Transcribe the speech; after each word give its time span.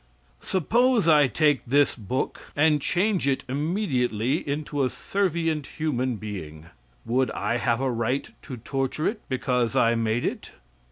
Suppose 0.41 1.07
I 1.07 1.27
take 1.27 1.63
this 1.63 1.93
book 1.93 2.51
and 2.55 2.81
change 2.81 3.27
it 3.27 3.43
immediately 3.47 4.37
into 4.49 4.83
a 4.83 4.87
servient 4.89 5.67
human 5.77 6.15
being. 6.15 6.65
Would 7.05 7.29
I 7.33 7.57
have 7.57 7.81
a 7.81 7.91
right 7.91 8.27
to 8.41 8.57
torture 8.57 9.07
it 9.07 9.21
because 9.29 9.75
I 9.75 9.93
made 9.93 10.25
it? 10.25 10.53